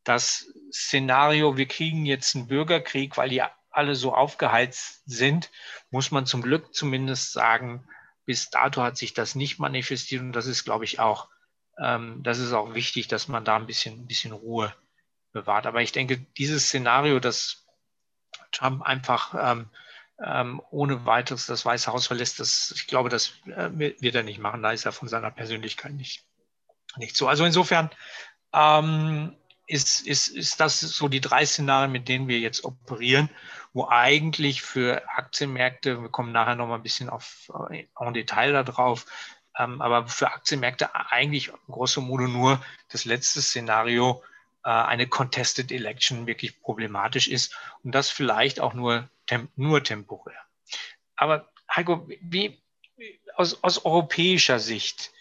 das 0.07 0.48
Szenario, 0.71 1.57
wir 1.57 1.68
kriegen 1.68 2.06
jetzt 2.06 2.36
einen 2.36 2.48
Bürgerkrieg, 2.48 3.18
weil 3.18 3.30
die 3.30 3.42
alle 3.69 3.95
so 3.95 4.13
aufgeheizt 4.13 5.04
sind, 5.06 5.51
muss 5.92 6.12
man 6.12 6.25
zum 6.25 6.42
Glück 6.42 6.74
zumindest 6.74 7.31
sagen, 7.31 7.88
bis 8.25 8.50
dato 8.50 8.81
hat 8.81 8.98
sich 8.98 9.13
das 9.13 9.36
nicht 9.36 9.59
manifestiert 9.59 10.21
und 10.21 10.33
das 10.33 10.48
ist, 10.48 10.65
glaube 10.65 10.83
ich, 10.83 11.00
auch, 11.00 11.30
ähm, 11.80 12.21
das 12.24 12.39
ist 12.39 12.54
auch 12.54 12.74
wichtig, 12.74 13.07
dass 13.07 13.27
man 13.27 13.45
da 13.45 13.56
ein 13.56 13.68
bisschen, 13.68 14.01
ein 14.01 14.07
bisschen 14.07 14.33
Ruhe 14.33 14.74
bewahrt. 15.31 15.65
Aber 15.65 15.81
ich 15.81 15.92
denke, 15.92 16.18
dieses 16.38 16.65
Szenario, 16.65 17.19
dass 17.19 17.65
Trump 18.51 18.81
einfach 18.81 19.33
ähm, 19.39 19.69
ähm, 20.24 20.62
ohne 20.71 21.06
weiteres 21.06 21.45
das 21.45 21.65
Weiße 21.65 21.92
Haus 21.92 22.07
verlässt, 22.07 22.39
das, 22.39 22.74
ich 22.75 22.88
glaube, 22.88 23.10
das 23.10 23.34
äh, 23.46 23.70
wird 23.77 24.15
er 24.15 24.24
nicht 24.24 24.39
machen. 24.39 24.63
Da 24.63 24.72
ist 24.72 24.86
er 24.86 24.91
von 24.91 25.08
seiner 25.08 25.32
Persönlichkeit 25.32 25.93
nicht, 25.93 26.25
nicht 26.98 27.15
so. 27.15 27.27
Also 27.27 27.46
insofern 27.46 27.91
ähm, 28.53 29.38
ist, 29.67 30.07
ist, 30.07 30.29
ist 30.29 30.59
das 30.59 30.79
so 30.79 31.07
die 31.07 31.21
drei 31.21 31.45
Szenarien, 31.45 31.91
mit 31.91 32.07
denen 32.07 32.27
wir 32.27 32.39
jetzt 32.39 32.63
operieren, 32.63 33.29
wo 33.74 33.88
eigentlich 33.88 34.62
für 34.62 35.03
Aktienmärkte, 35.09 36.01
wir 36.01 36.09
kommen 36.09 36.31
nachher 36.31 36.55
noch 36.55 36.67
mal 36.67 36.75
ein 36.75 36.83
bisschen 36.83 37.09
auf 37.09 37.51
äh, 37.69 37.86
en 38.00 38.13
Detail 38.13 38.53
darauf, 38.63 39.05
ähm, 39.57 39.81
aber 39.81 40.07
für 40.07 40.31
Aktienmärkte 40.31 40.95
eigentlich 40.95 41.51
grosso 41.67 42.01
modo 42.01 42.27
nur 42.27 42.63
das 42.89 43.05
letzte 43.05 43.41
Szenario, 43.41 44.24
äh, 44.63 44.69
eine 44.69 45.07
Contested 45.07 45.71
Election 45.71 46.27
wirklich 46.27 46.62
problematisch 46.62 47.27
ist 47.27 47.55
und 47.83 47.93
das 47.93 48.09
vielleicht 48.09 48.62
auch 48.62 48.74
nur, 48.74 49.09
temp 49.25 49.51
nur 49.57 49.83
temporär. 49.83 50.41
Aber 51.17 51.51
Heiko, 51.75 52.07
wie 52.21 52.57
aus, 53.36 53.63
aus 53.63 53.83
europäischer 53.83 54.59
Sicht, 54.59 55.12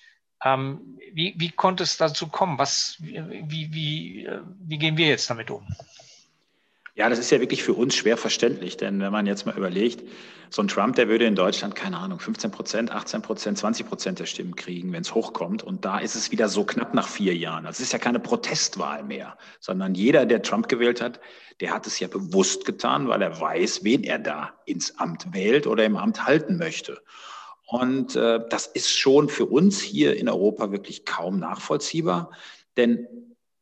ähm, 0.44 0.98
wie, 1.12 1.34
wie 1.38 1.50
konnte 1.50 1.82
es 1.82 1.96
dazu 1.96 2.28
kommen? 2.28 2.58
Was, 2.58 2.96
wie, 3.00 3.68
wie, 3.72 4.28
wie 4.60 4.78
gehen 4.78 4.96
wir 4.96 5.08
jetzt 5.08 5.30
damit 5.30 5.50
um? 5.50 5.66
Ja, 6.94 7.10
das 7.10 7.18
ist 7.18 7.30
ja 7.30 7.40
wirklich 7.40 7.62
für 7.62 7.74
uns 7.74 7.94
schwer 7.94 8.16
verständlich, 8.16 8.78
denn 8.78 9.00
wenn 9.00 9.12
man 9.12 9.26
jetzt 9.26 9.44
mal 9.44 9.54
überlegt, 9.54 10.02
so 10.48 10.62
ein 10.62 10.68
Trump, 10.68 10.96
der 10.96 11.08
würde 11.08 11.26
in 11.26 11.34
Deutschland, 11.34 11.74
keine 11.74 11.98
Ahnung, 11.98 12.20
15 12.20 12.50
Prozent, 12.50 12.90
18 12.90 13.20
Prozent, 13.20 13.58
20 13.58 13.86
Prozent 13.86 14.18
der 14.18 14.24
Stimmen 14.24 14.56
kriegen, 14.56 14.92
wenn 14.92 15.02
es 15.02 15.14
hochkommt. 15.14 15.62
Und 15.62 15.84
da 15.84 15.98
ist 15.98 16.14
es 16.14 16.30
wieder 16.30 16.48
so 16.48 16.64
knapp 16.64 16.94
nach 16.94 17.06
vier 17.06 17.34
Jahren. 17.36 17.64
Das 17.64 17.80
ist 17.80 17.92
ja 17.92 17.98
keine 17.98 18.18
Protestwahl 18.18 19.02
mehr, 19.02 19.36
sondern 19.60 19.94
jeder, 19.94 20.24
der 20.24 20.40
Trump 20.42 20.68
gewählt 20.68 21.02
hat, 21.02 21.20
der 21.60 21.74
hat 21.74 21.86
es 21.86 21.98
ja 21.98 22.08
bewusst 22.08 22.64
getan, 22.64 23.08
weil 23.08 23.20
er 23.20 23.40
weiß, 23.40 23.84
wen 23.84 24.02
er 24.02 24.18
da 24.18 24.54
ins 24.64 24.98
Amt 24.98 25.34
wählt 25.34 25.66
oder 25.66 25.84
im 25.84 25.96
Amt 25.96 26.26
halten 26.26 26.56
möchte. 26.56 27.02
Und 27.66 28.14
äh, 28.14 28.40
das 28.48 28.66
ist 28.66 28.96
schon 28.96 29.28
für 29.28 29.46
uns 29.46 29.80
hier 29.80 30.16
in 30.16 30.28
Europa 30.28 30.70
wirklich 30.70 31.04
kaum 31.04 31.38
nachvollziehbar, 31.38 32.30
denn 32.76 33.06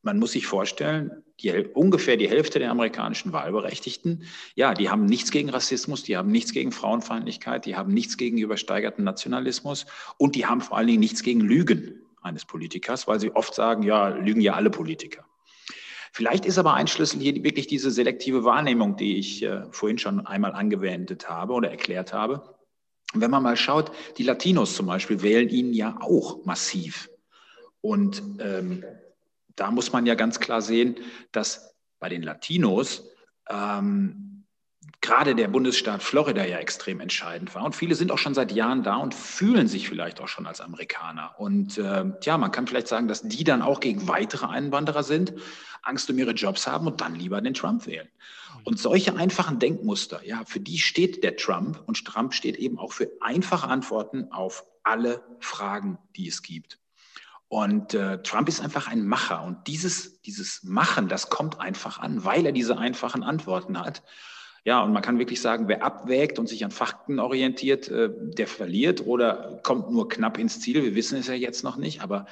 man 0.03 0.19
muss 0.19 0.33
sich 0.33 0.45
vorstellen, 0.45 1.23
die, 1.41 1.51
ungefähr 1.73 2.15
die 2.15 2.29
Hälfte 2.29 2.59
der 2.59 2.69
amerikanischen 2.69 3.33
Wahlberechtigten, 3.33 4.23
ja, 4.53 4.73
die 4.75 4.89
haben 4.89 5.05
nichts 5.05 5.31
gegen 5.31 5.49
Rassismus, 5.49 6.03
die 6.03 6.15
haben 6.15 6.31
nichts 6.31 6.53
gegen 6.53 6.71
Frauenfeindlichkeit, 6.71 7.65
die 7.65 7.75
haben 7.75 7.91
nichts 7.93 8.15
gegen 8.15 8.37
übersteigerten 8.37 9.03
Nationalismus 9.03 9.87
und 10.17 10.35
die 10.35 10.45
haben 10.45 10.61
vor 10.61 10.77
allen 10.77 10.87
Dingen 10.87 10.99
nichts 10.99 11.23
gegen 11.23 11.41
Lügen 11.41 12.01
eines 12.21 12.45
Politikers, 12.45 13.07
weil 13.07 13.19
sie 13.19 13.35
oft 13.35 13.55
sagen, 13.55 13.83
ja, 13.83 14.09
lügen 14.09 14.41
ja 14.41 14.53
alle 14.53 14.69
Politiker. 14.69 15.25
Vielleicht 16.13 16.45
ist 16.45 16.57
aber 16.57 16.75
ein 16.75 16.87
Schlüssel 16.87 17.19
hier 17.19 17.43
wirklich 17.43 17.67
diese 17.67 17.91
selektive 17.91 18.45
Wahrnehmung, 18.45 18.95
die 18.95 19.17
ich 19.17 19.43
äh, 19.43 19.63
vorhin 19.71 19.97
schon 19.97 20.25
einmal 20.25 20.53
angewendet 20.53 21.27
habe 21.27 21.53
oder 21.53 21.69
erklärt 21.69 22.13
habe. 22.13 22.54
Und 23.15 23.21
wenn 23.21 23.31
man 23.31 23.43
mal 23.43 23.55
schaut, 23.55 23.91
die 24.17 24.23
Latinos 24.23 24.75
zum 24.75 24.87
Beispiel 24.87 25.21
wählen 25.21 25.47
ihn 25.47 25.73
ja 25.73 25.97
auch 26.01 26.43
massiv. 26.43 27.09
Und 27.79 28.21
ähm, 28.39 28.83
da 29.55 29.71
muss 29.71 29.93
man 29.93 30.05
ja 30.05 30.15
ganz 30.15 30.41
klar 30.41 30.61
sehen, 30.61 30.97
dass 31.31 31.75
bei 31.99 32.09
den 32.09 32.23
Latinos 32.23 33.07
ähm, 33.49 34.34
gerade 35.01 35.35
der 35.35 35.47
Bundesstaat 35.47 36.01
Florida 36.01 36.43
ja 36.45 36.57
extrem 36.57 36.99
entscheidend 36.99 37.53
war. 37.53 37.63
Und 37.63 37.75
viele 37.75 37.95
sind 37.95 38.11
auch 38.11 38.17
schon 38.17 38.33
seit 38.33 38.51
Jahren 38.51 38.83
da 38.83 38.95
und 38.95 39.13
fühlen 39.13 39.67
sich 39.67 39.87
vielleicht 39.87 40.19
auch 40.19 40.27
schon 40.27 40.47
als 40.47 40.61
Amerikaner. 40.61 41.35
Und 41.37 41.77
äh, 41.77 42.05
ja, 42.23 42.37
man 42.37 42.51
kann 42.51 42.67
vielleicht 42.67 42.87
sagen, 42.87 43.07
dass 43.07 43.21
die 43.21 43.43
dann 43.43 43.61
auch 43.61 43.79
gegen 43.79 44.07
weitere 44.07 44.47
Einwanderer 44.47 45.03
sind, 45.03 45.33
Angst 45.83 46.09
um 46.09 46.17
ihre 46.17 46.31
Jobs 46.31 46.65
haben 46.65 46.87
und 46.87 47.01
dann 47.01 47.15
lieber 47.15 47.39
den 47.41 47.53
Trump 47.53 47.85
wählen. 47.85 48.09
Und 48.63 48.79
solche 48.79 49.15
einfachen 49.15 49.59
Denkmuster, 49.59 50.25
ja, 50.25 50.43
für 50.45 50.59
die 50.59 50.79
steht 50.79 51.23
der 51.23 51.35
Trump 51.35 51.83
und 51.85 52.03
Trump 52.03 52.33
steht 52.33 52.57
eben 52.57 52.79
auch 52.79 52.93
für 52.93 53.11
einfache 53.21 53.67
Antworten 53.67 54.31
auf 54.31 54.65
alle 54.83 55.23
Fragen, 55.39 55.99
die 56.15 56.27
es 56.27 56.41
gibt. 56.41 56.79
Und 57.47 57.93
äh, 57.93 58.21
Trump 58.23 58.49
ist 58.49 58.61
einfach 58.61 58.87
ein 58.87 59.05
Macher. 59.05 59.43
Und 59.43 59.67
dieses, 59.67 60.21
dieses 60.21 60.63
Machen, 60.63 61.07
das 61.07 61.29
kommt 61.29 61.59
einfach 61.59 61.99
an, 61.99 62.25
weil 62.25 62.45
er 62.45 62.51
diese 62.51 62.77
einfachen 62.77 63.23
Antworten 63.23 63.79
hat. 63.79 64.01
Ja, 64.65 64.81
und 64.81 64.93
man 64.93 65.03
kann 65.03 65.19
wirklich 65.19 65.41
sagen, 65.41 65.67
wer 65.67 65.83
abwägt 65.83 66.39
und 66.39 66.49
sich 66.49 66.65
an 66.65 66.71
Fakten 66.71 67.19
orientiert, 67.19 67.87
äh, 67.87 68.09
der 68.11 68.47
verliert 68.47 69.05
oder 69.05 69.59
kommt 69.61 69.91
nur 69.91 70.09
knapp 70.09 70.39
ins 70.39 70.59
Ziel. 70.59 70.83
Wir 70.83 70.95
wissen 70.95 71.19
es 71.19 71.27
ja 71.27 71.35
jetzt 71.35 71.63
noch 71.63 71.77
nicht, 71.77 72.01
aber 72.01 72.25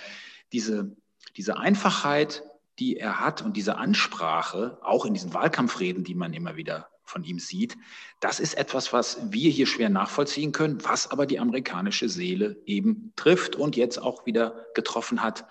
diese, 0.51 0.95
diese 1.37 1.57
Einfachheit, 1.57 2.43
die 2.79 2.97
er 2.97 3.19
hat 3.19 3.43
und 3.43 3.55
diese 3.55 3.77
Ansprache, 3.77 4.79
auch 4.81 5.05
in 5.05 5.13
diesen 5.13 5.35
Wahlkampfreden, 5.35 6.03
die 6.03 6.15
man 6.15 6.33
immer 6.33 6.55
wieder 6.55 6.89
von 7.03 7.23
ihm 7.23 7.37
sieht, 7.37 7.77
das 8.19 8.39
ist 8.39 8.55
etwas, 8.55 8.91
was 8.93 9.31
wir 9.31 9.51
hier 9.51 9.67
schwer 9.67 9.89
nachvollziehen 9.89 10.53
können, 10.53 10.83
was 10.83 11.11
aber 11.11 11.27
die 11.27 11.37
amerikanische 11.37 12.09
Seele 12.09 12.57
eben 12.65 13.13
trifft 13.15 13.55
und 13.55 13.75
jetzt 13.75 14.01
auch 14.01 14.25
wieder 14.25 14.65
getroffen 14.73 15.21
hat. 15.21 15.45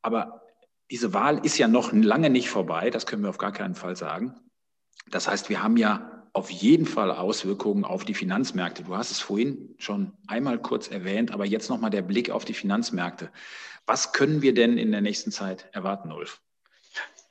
Aber 0.00 0.40
diese 0.90 1.12
Wahl 1.12 1.44
ist 1.44 1.58
ja 1.58 1.68
noch 1.68 1.92
lange 1.92 2.30
nicht 2.30 2.48
vorbei, 2.48 2.88
das 2.88 3.04
können 3.04 3.22
wir 3.22 3.28
auf 3.28 3.38
gar 3.38 3.52
keinen 3.52 3.74
Fall 3.74 3.94
sagen. 3.94 4.40
Das 5.10 5.28
heißt, 5.28 5.50
wir 5.50 5.62
haben 5.62 5.76
ja 5.76 6.13
auf 6.34 6.50
jeden 6.50 6.84
Fall 6.84 7.12
Auswirkungen 7.12 7.84
auf 7.84 8.04
die 8.04 8.12
Finanzmärkte. 8.12 8.82
Du 8.82 8.96
hast 8.96 9.12
es 9.12 9.20
vorhin 9.20 9.76
schon 9.78 10.12
einmal 10.26 10.58
kurz 10.58 10.88
erwähnt, 10.88 11.30
aber 11.30 11.46
jetzt 11.46 11.70
nochmal 11.70 11.90
der 11.90 12.02
Blick 12.02 12.28
auf 12.28 12.44
die 12.44 12.54
Finanzmärkte. 12.54 13.30
Was 13.86 14.12
können 14.12 14.42
wir 14.42 14.52
denn 14.52 14.76
in 14.76 14.90
der 14.90 15.00
nächsten 15.00 15.30
Zeit 15.30 15.68
erwarten, 15.72 16.10
Ulf? 16.10 16.40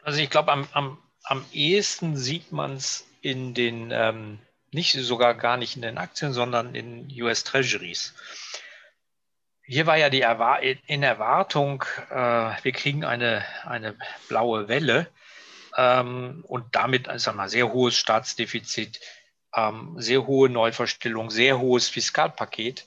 Also 0.04 0.22
ich 0.22 0.30
glaube, 0.30 0.54
am, 0.54 0.68
am, 0.72 0.98
am 1.24 1.44
ehesten 1.52 2.16
sieht 2.16 2.54
man 2.54 2.74
es 2.76 3.06
in 3.20 3.54
den, 3.54 3.92
ähm, 3.92 4.40
nicht 4.72 4.94
sogar 4.94 5.34
gar 5.36 5.58
nicht 5.58 5.76
in 5.76 5.82
den 5.82 5.98
Aktien, 5.98 6.32
sondern 6.32 6.74
in 6.74 7.10
US 7.22 7.44
Treasuries. 7.44 8.14
Hier 9.66 9.86
war 9.86 9.98
ja 9.98 10.10
die 10.10 10.22
Erwar 10.22 10.62
in 10.62 11.04
Erwartung, 11.04 11.84
äh, 12.10 12.16
wir 12.16 12.72
kriegen 12.72 13.04
eine, 13.04 13.44
eine 13.66 13.96
blaue 14.30 14.70
Welle 14.70 15.08
ähm, 15.76 16.44
und 16.48 16.76
damit 16.76 17.08
also 17.08 17.32
mal, 17.34 17.50
sehr 17.50 17.72
hohes 17.72 17.98
Staatsdefizit, 17.98 19.00
ähm, 19.56 19.96
sehr 19.98 20.26
hohe 20.28 20.50
Neuverstellung, 20.50 21.30
sehr 21.30 21.60
hohes 21.60 21.90
Fiskalpaket, 21.90 22.86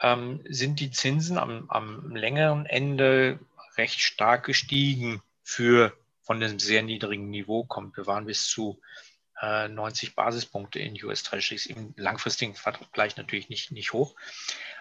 ähm, 0.00 0.40
sind 0.48 0.80
die 0.80 0.90
Zinsen 0.90 1.38
am, 1.38 1.66
am 1.68 2.14
längeren 2.14 2.66
Ende 2.66 3.38
recht 3.76 4.00
stark 4.00 4.44
gestiegen 4.44 5.22
für 5.42 5.92
von 6.22 6.42
einem 6.42 6.58
sehr 6.58 6.82
niedrigen 6.82 7.30
Niveau 7.30 7.64
kommt. 7.64 7.96
Wir 7.96 8.06
waren 8.06 8.26
bis 8.26 8.46
zu 8.46 8.80
äh, 9.40 9.68
90 9.68 10.14
Basispunkte 10.14 10.78
in 10.78 11.02
US 11.04 11.22
Treasuries, 11.22 11.66
im 11.66 11.94
langfristigen 11.96 12.54
Vergleich 12.54 13.16
natürlich 13.16 13.48
nicht, 13.48 13.72
nicht 13.72 13.92
hoch. 13.92 14.14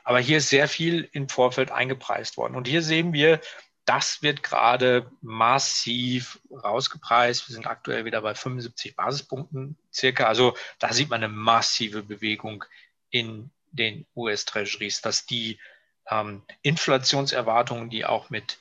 Aber 0.03 0.19
hier 0.19 0.37
ist 0.37 0.49
sehr 0.49 0.67
viel 0.67 1.09
im 1.13 1.29
Vorfeld 1.29 1.71
eingepreist 1.71 2.37
worden. 2.37 2.55
Und 2.55 2.67
hier 2.67 2.81
sehen 2.81 3.13
wir, 3.13 3.39
das 3.85 4.21
wird 4.21 4.43
gerade 4.43 5.09
massiv 5.21 6.39
rausgepreist. 6.51 7.49
Wir 7.49 7.53
sind 7.53 7.67
aktuell 7.67 8.05
wieder 8.05 8.21
bei 8.21 8.35
75 8.35 8.95
Basispunkten 8.95 9.77
circa. 9.93 10.27
Also 10.27 10.55
da 10.79 10.93
sieht 10.93 11.09
man 11.09 11.23
eine 11.23 11.33
massive 11.33 12.03
Bewegung 12.03 12.63
in 13.09 13.51
den 13.71 14.05
US-Treasuries, 14.15 15.01
dass 15.01 15.25
die 15.25 15.59
ähm, 16.09 16.43
Inflationserwartungen, 16.61 17.89
die 17.89 18.05
auch 18.05 18.29
mit 18.29 18.59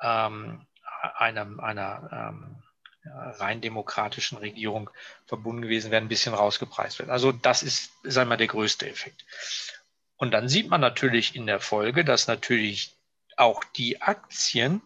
ähm, 0.00 0.66
einem, 1.16 1.60
einer 1.60 2.08
ähm, 2.12 2.62
rein 3.04 3.60
demokratischen 3.60 4.38
Regierung 4.38 4.90
verbunden 5.26 5.62
gewesen 5.62 5.90
wären, 5.90 6.04
ein 6.04 6.08
bisschen 6.08 6.34
rausgepreist 6.34 6.98
werden. 6.98 7.10
Also 7.10 7.32
das 7.32 7.62
ist, 7.62 7.92
sagen 8.02 8.28
wir 8.28 8.34
mal, 8.34 8.36
der 8.36 8.46
größte 8.46 8.88
Effekt. 8.88 9.24
Und 10.16 10.32
dann 10.32 10.48
sieht 10.48 10.68
man 10.68 10.80
natürlich 10.80 11.34
in 11.34 11.46
der 11.46 11.60
Folge, 11.60 12.04
dass 12.04 12.28
natürlich 12.28 12.94
auch 13.40 13.64
die 13.64 14.02
Aktien, 14.02 14.82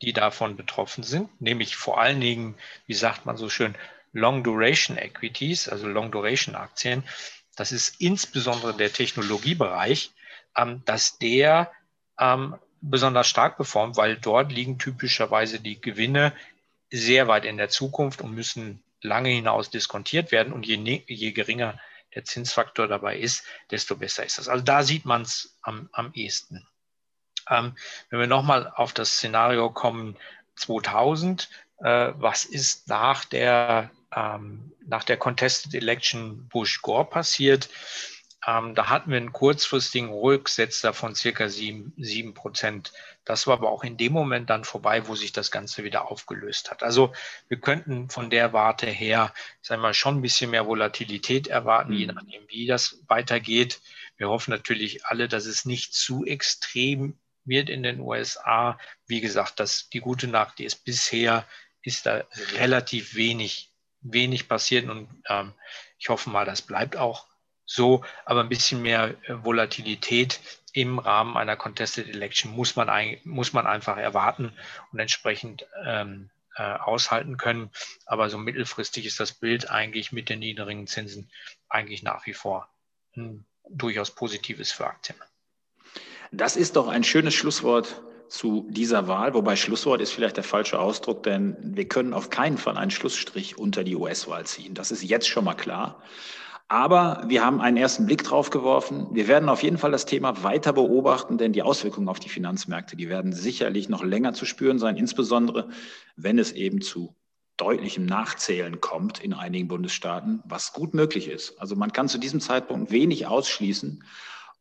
die 0.00 0.12
davon 0.12 0.56
betroffen 0.56 1.04
sind, 1.04 1.28
nämlich 1.40 1.76
vor 1.76 2.00
allen 2.00 2.20
Dingen, 2.20 2.54
wie 2.86 2.94
sagt 2.94 3.26
man 3.26 3.36
so 3.36 3.48
schön, 3.48 3.74
Long 4.12 4.44
Duration 4.44 4.98
Equities, 4.98 5.68
also 5.68 5.88
Long 5.88 6.10
Duration 6.10 6.54
Aktien, 6.54 7.04
das 7.56 7.72
ist 7.72 8.00
insbesondere 8.00 8.74
der 8.74 8.92
Technologiebereich, 8.92 10.12
ähm, 10.56 10.82
dass 10.84 11.18
der 11.18 11.70
ähm, 12.18 12.56
besonders 12.80 13.28
stark 13.28 13.56
performt, 13.56 13.96
weil 13.96 14.16
dort 14.16 14.52
liegen 14.52 14.78
typischerweise 14.78 15.60
die 15.60 15.80
Gewinne 15.80 16.32
sehr 16.90 17.28
weit 17.28 17.44
in 17.44 17.56
der 17.56 17.68
Zukunft 17.68 18.20
und 18.20 18.34
müssen 18.34 18.82
lange 19.00 19.30
hinaus 19.30 19.70
diskontiert 19.70 20.30
werden. 20.32 20.52
Und 20.52 20.66
je, 20.66 20.76
ne-, 20.76 21.04
je 21.06 21.32
geringer 21.32 21.78
der 22.14 22.24
Zinsfaktor 22.24 22.88
dabei 22.88 23.18
ist, 23.18 23.44
desto 23.70 23.96
besser 23.96 24.24
ist 24.24 24.38
das. 24.38 24.48
Also 24.48 24.64
da 24.64 24.82
sieht 24.82 25.04
man 25.04 25.22
es 25.22 25.56
am, 25.62 25.88
am 25.92 26.12
ehesten. 26.12 26.66
Ähm, 27.50 27.74
wenn 28.10 28.20
wir 28.20 28.26
nochmal 28.26 28.72
auf 28.74 28.92
das 28.92 29.16
Szenario 29.16 29.70
kommen, 29.70 30.16
2000, 30.56 31.48
äh, 31.78 32.12
was 32.16 32.44
ist 32.44 32.88
nach 32.88 33.24
der, 33.24 33.90
ähm, 34.14 34.72
nach 34.86 35.04
der 35.04 35.16
Contested 35.16 35.74
Election 35.74 36.48
Bush-Gore 36.48 37.06
passiert? 37.06 37.68
Ähm, 38.44 38.74
da 38.74 38.88
hatten 38.88 39.10
wir 39.10 39.18
einen 39.18 39.32
kurzfristigen 39.32 40.10
Rücksetzer 40.10 40.92
von 40.92 41.14
circa 41.14 41.48
sieben, 41.48 41.92
sieben 41.96 42.34
Prozent. 42.34 42.92
Das 43.24 43.46
war 43.46 43.54
aber 43.54 43.70
auch 43.70 43.84
in 43.84 43.96
dem 43.96 44.12
Moment 44.12 44.50
dann 44.50 44.64
vorbei, 44.64 45.06
wo 45.06 45.14
sich 45.14 45.32
das 45.32 45.52
Ganze 45.52 45.84
wieder 45.84 46.10
aufgelöst 46.10 46.70
hat. 46.70 46.82
Also 46.82 47.12
wir 47.48 47.60
könnten 47.60 48.10
von 48.10 48.30
der 48.30 48.52
Warte 48.52 48.86
her, 48.86 49.32
sagen 49.60 49.80
wir 49.80 49.88
mal, 49.88 49.94
schon 49.94 50.18
ein 50.18 50.22
bisschen 50.22 50.50
mehr 50.50 50.66
Volatilität 50.66 51.46
erwarten, 51.46 51.92
mhm. 51.92 51.98
je 51.98 52.06
nachdem, 52.06 52.42
wie 52.48 52.66
das 52.66 52.98
weitergeht. 53.06 53.80
Wir 54.16 54.28
hoffen 54.28 54.50
natürlich 54.50 55.06
alle, 55.06 55.28
dass 55.28 55.46
es 55.46 55.64
nicht 55.64 55.94
zu 55.94 56.24
extrem 56.24 57.16
wird 57.44 57.68
in 57.68 57.82
den 57.82 58.00
USA. 58.00 58.78
Wie 59.06 59.20
gesagt, 59.20 59.60
das, 59.60 59.88
die 59.90 60.00
gute 60.00 60.28
Nacht, 60.28 60.58
die 60.58 60.64
ist 60.64 60.84
bisher, 60.84 61.46
ist 61.82 62.06
da 62.06 62.24
relativ 62.54 63.14
wenig, 63.14 63.72
wenig 64.00 64.48
passiert 64.48 64.88
und 64.88 65.08
ähm, 65.28 65.52
ich 65.98 66.08
hoffe 66.08 66.30
mal, 66.30 66.44
das 66.44 66.62
bleibt 66.62 66.96
auch 66.96 67.26
so, 67.64 68.04
aber 68.24 68.40
ein 68.40 68.48
bisschen 68.48 68.82
mehr 68.82 69.14
äh, 69.24 69.44
Volatilität 69.44 70.40
im 70.72 70.98
Rahmen 70.98 71.36
einer 71.36 71.56
Contested 71.56 72.08
Election 72.08 72.52
muss 72.52 72.76
man, 72.76 72.88
ein, 72.88 73.18
muss 73.24 73.52
man 73.52 73.66
einfach 73.66 73.96
erwarten 73.96 74.52
und 74.90 74.98
entsprechend 74.98 75.66
ähm, 75.84 76.30
äh, 76.56 76.62
aushalten 76.62 77.36
können. 77.36 77.70
Aber 78.06 78.30
so 78.30 78.38
mittelfristig 78.38 79.06
ist 79.06 79.20
das 79.20 79.32
Bild 79.32 79.70
eigentlich 79.70 80.12
mit 80.12 80.28
den 80.28 80.40
niedrigen 80.40 80.86
Zinsen 80.86 81.30
eigentlich 81.68 82.02
nach 82.02 82.26
wie 82.26 82.34
vor 82.34 82.68
ein 83.16 83.46
durchaus 83.68 84.14
positives 84.14 84.72
für 84.72 84.86
Aktien. 84.86 85.18
Das 86.34 86.56
ist 86.56 86.76
doch 86.76 86.88
ein 86.88 87.04
schönes 87.04 87.34
Schlusswort 87.34 88.02
zu 88.28 88.66
dieser 88.70 89.06
Wahl, 89.06 89.34
wobei 89.34 89.54
Schlusswort 89.54 90.00
ist 90.00 90.12
vielleicht 90.12 90.38
der 90.38 90.44
falsche 90.44 90.80
Ausdruck, 90.80 91.22
denn 91.22 91.58
wir 91.62 91.86
können 91.86 92.14
auf 92.14 92.30
keinen 92.30 92.56
Fall 92.56 92.78
einen 92.78 92.90
Schlussstrich 92.90 93.58
unter 93.58 93.84
die 93.84 93.94
US-Wahl 93.94 94.46
ziehen. 94.46 94.72
Das 94.72 94.90
ist 94.90 95.02
jetzt 95.02 95.28
schon 95.28 95.44
mal 95.44 95.54
klar. 95.54 96.02
Aber 96.68 97.22
wir 97.26 97.44
haben 97.44 97.60
einen 97.60 97.76
ersten 97.76 98.06
Blick 98.06 98.24
drauf 98.24 98.48
geworfen. 98.48 99.08
Wir 99.12 99.28
werden 99.28 99.50
auf 99.50 99.62
jeden 99.62 99.76
Fall 99.76 99.90
das 99.90 100.06
Thema 100.06 100.42
weiter 100.42 100.72
beobachten, 100.72 101.36
denn 101.36 101.52
die 101.52 101.60
Auswirkungen 101.60 102.08
auf 102.08 102.18
die 102.18 102.30
Finanzmärkte, 102.30 102.96
die 102.96 103.10
werden 103.10 103.34
sicherlich 103.34 103.90
noch 103.90 104.02
länger 104.02 104.32
zu 104.32 104.46
spüren 104.46 104.78
sein, 104.78 104.96
insbesondere 104.96 105.68
wenn 106.16 106.38
es 106.38 106.52
eben 106.52 106.80
zu 106.80 107.14
deutlichem 107.58 108.06
Nachzählen 108.06 108.80
kommt 108.80 109.22
in 109.22 109.34
einigen 109.34 109.68
Bundesstaaten, 109.68 110.42
was 110.46 110.72
gut 110.72 110.94
möglich 110.94 111.28
ist. 111.28 111.60
Also 111.60 111.76
man 111.76 111.92
kann 111.92 112.08
zu 112.08 112.16
diesem 112.16 112.40
Zeitpunkt 112.40 112.90
wenig 112.90 113.26
ausschließen. 113.26 114.02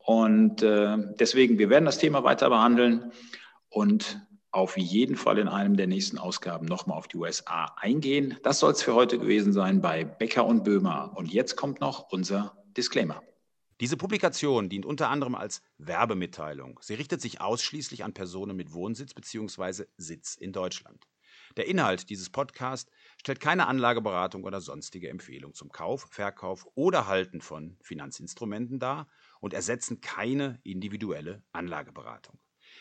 Und 0.03 0.63
äh, 0.63 0.98
deswegen, 1.20 1.60
wir 1.60 1.70
werden 1.70 1.86
das 1.86 1.98
Thema 1.98 2.24
weiter 2.24 2.50
behandeln 2.50 3.12
und 3.70 4.22
auf 4.51 4.77
jeden 4.77 5.15
Fall 5.15 5.38
in 5.38 5.48
einem 5.48 5.77
der 5.77 5.88
nächsten 5.88 6.17
Ausgaben 6.17 6.65
nochmal 6.65 6.98
auf 6.98 7.08
die 7.08 7.17
USA 7.17 7.74
eingehen. 7.77 8.38
Das 8.43 8.60
soll 8.60 8.74
es 8.74 8.84
für 8.84 8.93
heute 8.93 9.17
gewesen 9.17 9.53
sein 9.53 9.81
bei 9.81 10.03
Becker 10.03 10.46
und 10.46 10.63
Böhmer. 10.63 11.13
Und 11.15 11.31
jetzt 11.31 11.55
kommt 11.55 11.79
noch 11.79 12.12
unser 12.12 12.58
Disclaimer. 12.75 13.22
Diese 13.79 13.98
Publikation 13.98 14.70
dient 14.70 14.86
unter 14.86 15.10
anderem 15.10 15.36
als 15.36 15.63
Werbemitteilung. 15.77 16.79
Sie 16.84 16.93
richtet 16.93 17.22
sich 17.22 17.41
ausschließlich 17.41 18.03
an 18.03 18.13
Personen 18.13 18.55
mit 18.55 18.74
Wohnsitz 18.74 19.13
bzw. 19.13 19.86
Sitz 19.98 20.36
in 20.36 20.51
Deutschland. 20.51 21.08
Der 21.58 21.67
Inhalt 21.67 22.10
dieses 22.10 22.29
Podcasts 22.29 22.91
stellt 23.17 23.39
keine 23.39 23.67
Anlageberatung 23.67 24.43
oder 24.43 24.62
sonstige 24.62 25.10
Empfehlung 25.10 25.53
zum 25.53 25.72
Kauf, 25.72 26.08
Verkauf 26.10 26.67
oder 26.75 27.08
Halten 27.08 27.41
von 27.41 27.77
Finanzinstrumenten 27.81 28.79
dar 28.79 29.08
und 29.41 29.53
ersetzen 29.53 30.00
keine 30.00 30.62
individuelle 30.63 31.43
Anlageberatung. 31.51 32.39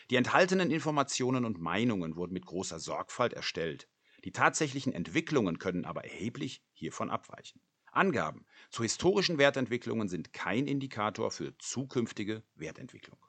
Die 0.09 0.15
enthaltenen 0.15 0.71
Informationen 0.71 1.43
und 1.43 1.59
Meinungen 1.59 2.15
wurden 2.15 2.33
mit 2.33 2.45
großer 2.45 2.79
Sorgfalt 2.79 3.33
erstellt. 3.33 3.89
Die 4.23 4.31
tatsächlichen 4.31 4.93
Entwicklungen 4.93 5.59
können 5.59 5.83
aber 5.83 6.05
erheblich 6.05 6.63
hiervon 6.73 7.09
abweichen. 7.09 7.59
Angaben 7.91 8.45
zu 8.69 8.83
historischen 8.83 9.37
Wertentwicklungen 9.37 10.07
sind 10.07 10.31
kein 10.31 10.67
Indikator 10.67 11.31
für 11.31 11.57
zukünftige 11.57 12.43
Wertentwicklung. 12.55 13.19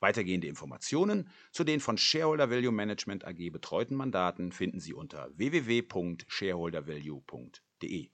Weitergehende 0.00 0.48
Informationen 0.48 1.30
zu 1.52 1.62
den 1.62 1.78
von 1.78 1.96
Shareholder 1.96 2.50
Value 2.50 2.72
Management 2.72 3.24
AG 3.24 3.50
betreuten 3.52 3.94
Mandaten 3.94 4.50
finden 4.50 4.80
Sie 4.80 4.94
unter 4.94 5.30
www.shareholdervalue.de. 5.36 8.10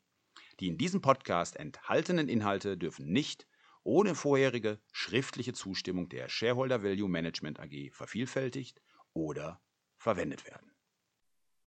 Die 0.61 0.67
in 0.67 0.77
diesem 0.77 1.01
Podcast 1.01 1.57
enthaltenen 1.57 2.29
Inhalte 2.29 2.77
dürfen 2.77 3.11
nicht 3.11 3.48
ohne 3.89 4.15
vorherige 4.15 4.83
schriftliche 4.93 5.55
Zustimmung 5.55 6.11
der 6.11 6.29
Shareholder 6.29 6.83
Value 6.83 7.09
Management 7.09 7.59
AG 7.59 7.91
vervielfältigt 7.91 8.83
oder 9.15 9.63
verwendet 9.97 10.45
werden. 10.45 10.68